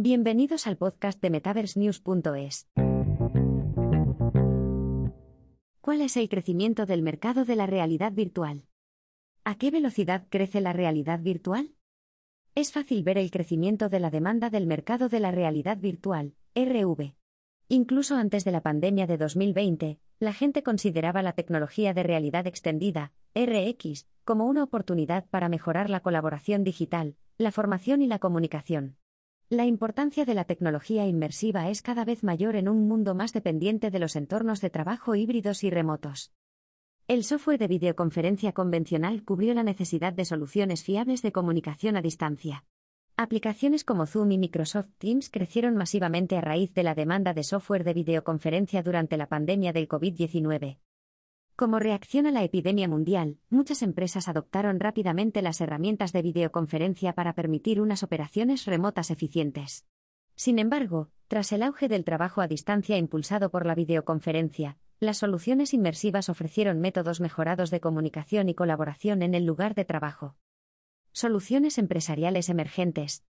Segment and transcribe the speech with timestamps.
[0.00, 2.68] Bienvenidos al podcast de MetaverseNews.es.
[5.80, 8.62] ¿Cuál es el crecimiento del mercado de la realidad virtual?
[9.42, 11.74] ¿A qué velocidad crece la realidad virtual?
[12.54, 17.16] Es fácil ver el crecimiento de la demanda del mercado de la realidad virtual, RV.
[17.66, 23.10] Incluso antes de la pandemia de 2020, la gente consideraba la tecnología de realidad extendida,
[23.34, 28.97] RX, como una oportunidad para mejorar la colaboración digital, la formación y la comunicación.
[29.50, 33.90] La importancia de la tecnología inmersiva es cada vez mayor en un mundo más dependiente
[33.90, 36.34] de los entornos de trabajo híbridos y remotos.
[37.06, 42.66] El software de videoconferencia convencional cubrió la necesidad de soluciones fiables de comunicación a distancia.
[43.16, 47.84] Aplicaciones como Zoom y Microsoft Teams crecieron masivamente a raíz de la demanda de software
[47.84, 50.76] de videoconferencia durante la pandemia del COVID-19.
[51.58, 57.32] Como reacción a la epidemia mundial, muchas empresas adoptaron rápidamente las herramientas de videoconferencia para
[57.32, 59.84] permitir unas operaciones remotas eficientes.
[60.36, 65.74] Sin embargo, tras el auge del trabajo a distancia impulsado por la videoconferencia, las soluciones
[65.74, 70.36] inmersivas ofrecieron métodos mejorados de comunicación y colaboración en el lugar de trabajo.
[71.10, 73.24] Soluciones empresariales emergentes.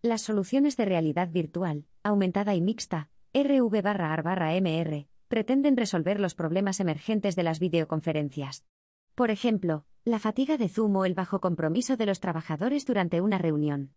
[0.00, 7.44] Las soluciones de realidad virtual, aumentada y mixta, RV-AR-MR, pretenden resolver los problemas emergentes de
[7.44, 8.66] las videoconferencias.
[9.14, 13.38] Por ejemplo, la fatiga de Zoom o el bajo compromiso de los trabajadores durante una
[13.38, 13.94] reunión.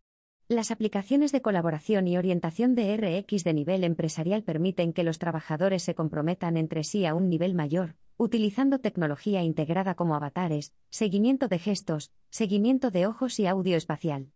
[0.48, 5.82] Las aplicaciones de colaboración y orientación de RX de nivel empresarial permiten que los trabajadores
[5.82, 11.58] se comprometan entre sí a un nivel mayor, utilizando tecnología integrada como avatares, seguimiento de
[11.58, 14.30] gestos, seguimiento de ojos y audio espacial.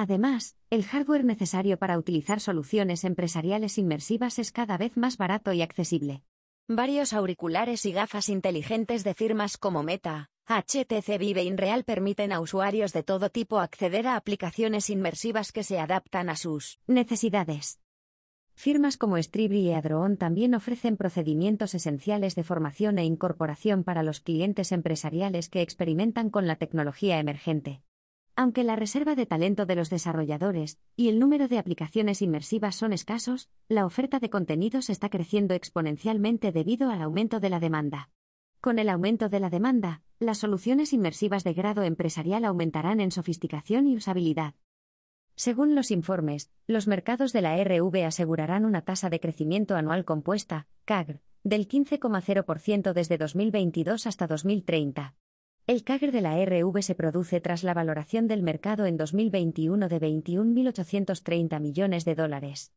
[0.00, 5.60] Además, el hardware necesario para utilizar soluciones empresariales inmersivas es cada vez más barato y
[5.60, 6.22] accesible.
[6.68, 12.92] Varios auriculares y gafas inteligentes de firmas como Meta, HTC Vive InReal permiten a usuarios
[12.92, 17.80] de todo tipo acceder a aplicaciones inmersivas que se adaptan a sus necesidades.
[18.54, 24.20] Firmas como Stribri y Adroon también ofrecen procedimientos esenciales de formación e incorporación para los
[24.20, 27.82] clientes empresariales que experimentan con la tecnología emergente.
[28.38, 32.92] Aunque la reserva de talento de los desarrolladores y el número de aplicaciones inmersivas son
[32.92, 38.10] escasos, la oferta de contenidos está creciendo exponencialmente debido al aumento de la demanda.
[38.60, 43.88] Con el aumento de la demanda, las soluciones inmersivas de grado empresarial aumentarán en sofisticación
[43.88, 44.54] y usabilidad.
[45.34, 50.68] Según los informes, los mercados de la RV asegurarán una tasa de crecimiento anual compuesta,
[50.84, 55.16] CAGR, del 15,0% desde 2022 hasta 2030.
[55.68, 60.00] El CAGR de la RV se produce tras la valoración del mercado en 2021 de
[60.00, 62.72] 21.830 millones de dólares.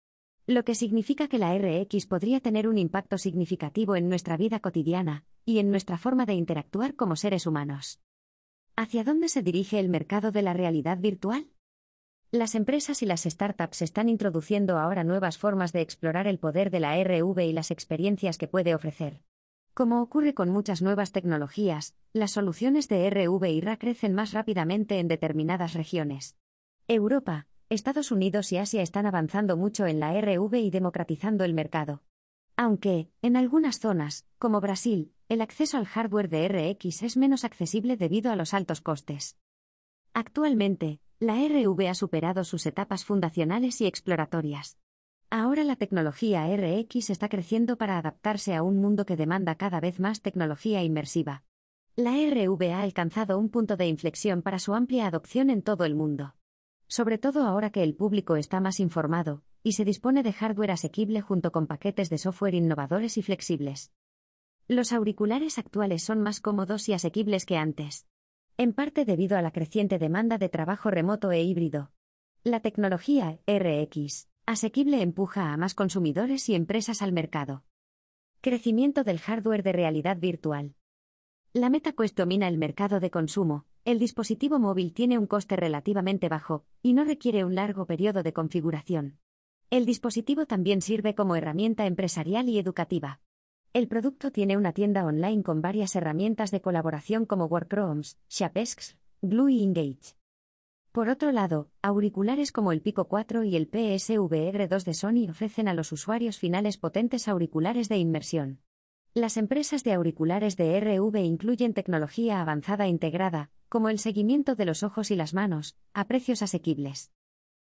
[0.46, 5.24] Lo que significa que la RX podría tener un impacto significativo en nuestra vida cotidiana
[5.46, 8.02] y en nuestra forma de interactuar como seres humanos.
[8.76, 11.48] ¿Hacia dónde se dirige el mercado de la realidad virtual?
[12.30, 16.82] Las empresas y las startups están introduciendo ahora nuevas formas de explorar el poder de
[16.82, 19.22] la RV y las experiencias que puede ofrecer.
[19.74, 25.00] Como ocurre con muchas nuevas tecnologías, las soluciones de RV y RA crecen más rápidamente
[25.00, 26.36] en determinadas regiones.
[26.90, 32.04] Europa, Estados Unidos y Asia están avanzando mucho en la RV y democratizando el mercado.
[32.58, 37.96] Aunque, en algunas zonas, como Brasil, el acceso al hardware de RX es menos accesible
[37.96, 39.38] debido a los altos costes.
[40.14, 44.78] Actualmente, la RV ha superado sus etapas fundacionales y exploratorias.
[45.34, 49.98] Ahora la tecnología RX está creciendo para adaptarse a un mundo que demanda cada vez
[49.98, 51.46] más tecnología inmersiva.
[51.96, 55.96] La RV ha alcanzado un punto de inflexión para su amplia adopción en todo el
[55.96, 56.36] mundo.
[56.88, 61.22] Sobre todo ahora que el público está más informado, y se dispone de hardware asequible
[61.22, 63.94] junto con paquetes de software innovadores y flexibles.
[64.68, 68.06] Los auriculares actuales son más cómodos y asequibles que antes
[68.58, 71.94] en parte debido a la creciente demanda de trabajo remoto e híbrido.
[72.44, 77.64] La tecnología RX asequible empuja a más consumidores y empresas al mercado.
[78.42, 80.76] Crecimiento del hardware de realidad virtual.
[81.54, 86.66] La MetaQuest domina el mercado de consumo, el dispositivo móvil tiene un coste relativamente bajo
[86.82, 89.18] y no requiere un largo periodo de configuración.
[89.70, 93.22] El dispositivo también sirve como herramienta empresarial y educativa.
[93.74, 99.50] El producto tiene una tienda online con varias herramientas de colaboración como Workrooms, Shapesks, Glue
[99.50, 100.21] y Engage.
[100.92, 105.70] Por otro lado, auriculares como el Pico 4 y el PSVR 2 de Sony ofrecen
[105.70, 108.60] a los usuarios finales potentes auriculares de inmersión.
[109.14, 114.84] Las empresas de auriculares de RV incluyen tecnología avanzada integrada, como el seguimiento de los
[114.84, 117.14] ojos y las manos, a precios asequibles.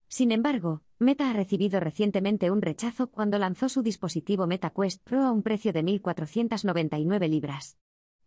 [0.07, 5.31] Sin embargo, Meta ha recibido recientemente un rechazo cuando lanzó su dispositivo MetaQuest Pro a
[5.31, 7.77] un precio de 1.499 libras.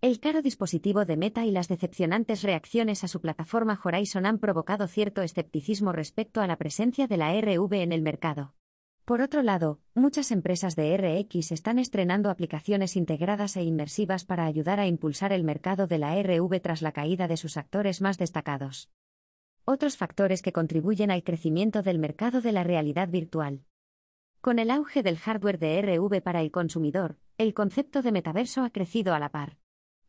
[0.02, 4.88] El caro dispositivo de Meta y las decepcionantes reacciones a su plataforma Horizon han provocado
[4.88, 8.54] cierto escepticismo respecto a la presencia de la RV en el mercado.
[9.06, 14.80] Por otro lado, muchas empresas de RX están estrenando aplicaciones integradas e inmersivas para ayudar
[14.80, 18.90] a impulsar el mercado de la RV tras la caída de sus actores más destacados.
[19.64, 23.64] Otros factores que contribuyen al crecimiento del mercado de la realidad virtual.
[24.42, 28.70] Con el auge del hardware de RV para el consumidor, el concepto de metaverso ha
[28.70, 29.56] crecido a la par.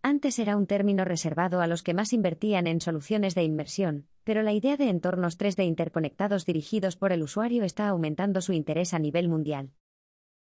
[0.02, 4.44] Antes era un término reservado a los que más invertían en soluciones de inmersión, pero
[4.44, 9.00] la idea de entornos 3D interconectados dirigidos por el usuario está aumentando su interés a
[9.00, 9.72] nivel mundial.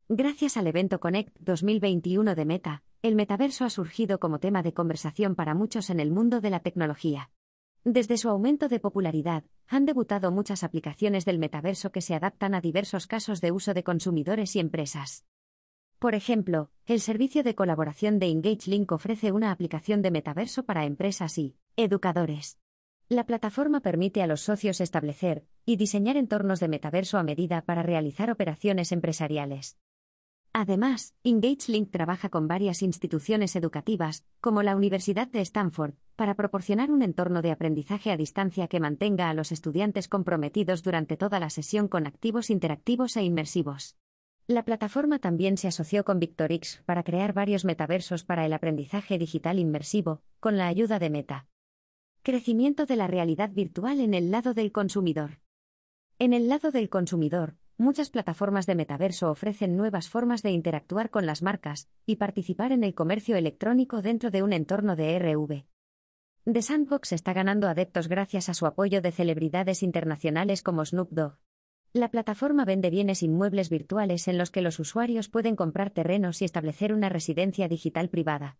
[0.09, 5.35] Gracias al evento Connect 2021 de Meta, el metaverso ha surgido como tema de conversación
[5.35, 7.31] para muchos en el mundo de la tecnología.
[7.85, 12.61] Desde su aumento de popularidad, han debutado muchas aplicaciones del metaverso que se adaptan a
[12.61, 15.25] diversos casos de uso de consumidores y empresas.
[16.03, 21.37] Por ejemplo, el servicio de colaboración de EngageLink ofrece una aplicación de metaverso para empresas
[21.37, 22.59] y educadores.
[23.07, 27.83] La plataforma permite a los socios establecer y diseñar entornos de metaverso a medida para
[27.83, 29.77] realizar operaciones empresariales.
[30.51, 37.01] Además, EngageLink trabaja con varias instituciones educativas, como la Universidad de Stanford, para proporcionar un
[37.01, 41.87] entorno de aprendizaje a distancia que mantenga a los estudiantes comprometidos durante toda la sesión
[41.87, 43.95] con activos interactivos e inmersivos.
[44.47, 49.57] La plataforma también se asoció con Victorix para crear varios metaversos para el aprendizaje digital
[49.57, 51.47] inmersivo, con la ayuda de Meta.
[52.23, 55.39] Crecimiento de la realidad virtual en el lado del consumidor.
[56.19, 61.25] En el lado del consumidor, muchas plataformas de metaverso ofrecen nuevas formas de interactuar con
[61.25, 65.63] las marcas y participar en el comercio electrónico dentro de un entorno de RV.
[66.51, 71.37] The Sandbox está ganando adeptos gracias a su apoyo de celebridades internacionales como Snoop Dogg.
[71.95, 76.45] La plataforma vende bienes inmuebles virtuales en los que los usuarios pueden comprar terrenos y
[76.45, 78.57] establecer una residencia digital privada.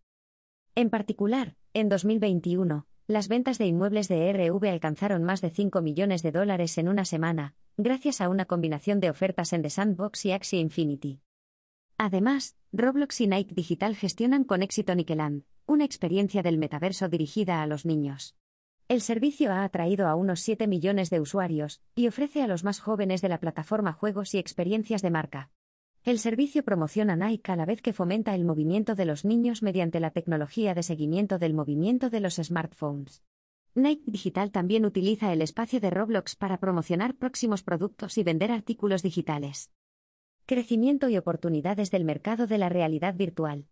[0.75, 6.21] En particular, en 2021, las ventas de inmuebles de RV alcanzaron más de 5 millones
[6.21, 10.31] de dólares en una semana, gracias a una combinación de ofertas en The Sandbox y
[10.31, 11.21] Axie Infinity.
[11.97, 17.67] Además, Roblox y Nike Digital gestionan con éxito Nickeland, una experiencia del metaverso dirigida a
[17.67, 18.35] los niños.
[18.89, 22.79] El servicio ha atraído a unos 7 millones de usuarios y ofrece a los más
[22.79, 25.49] jóvenes de la plataforma juegos y experiencias de marca.
[26.03, 30.01] El servicio promociona Nike a la vez que fomenta el movimiento de los niños mediante
[30.01, 33.23] la tecnología de seguimiento del movimiento de los smartphones.
[33.73, 39.01] Nike Digital también utiliza el espacio de Roblox para promocionar próximos productos y vender artículos
[39.01, 39.71] digitales.
[40.45, 43.65] Crecimiento y oportunidades del mercado de la realidad virtual.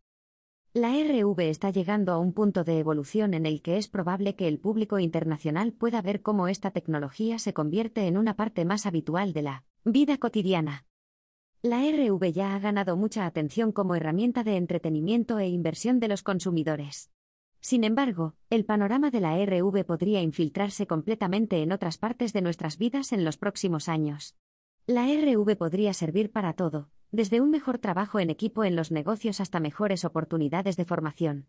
[0.73, 4.47] La RV está llegando a un punto de evolución en el que es probable que
[4.47, 9.33] el público internacional pueda ver cómo esta tecnología se convierte en una parte más habitual
[9.33, 10.85] de la vida cotidiana.
[11.61, 16.23] La RV ya ha ganado mucha atención como herramienta de entretenimiento e inversión de los
[16.23, 17.11] consumidores.
[17.59, 22.77] Sin embargo, el panorama de la RV podría infiltrarse completamente en otras partes de nuestras
[22.77, 24.37] vidas en los próximos años.
[24.87, 29.41] La RV podría servir para todo, desde un mejor trabajo en equipo en los negocios
[29.41, 31.47] hasta mejores oportunidades de formación.